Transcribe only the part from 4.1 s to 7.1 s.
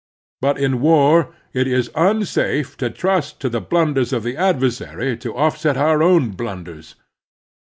of the adversary to offset our own blunders.